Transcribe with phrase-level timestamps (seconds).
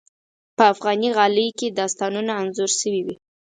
[0.55, 3.15] په افغاني غالۍ کې داستانونه انځور شوي وي.